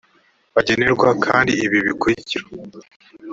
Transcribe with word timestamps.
bagenerwa 0.55 1.09
kandi 1.25 1.51
ibi 1.65 1.77
bikurikira 1.87 2.45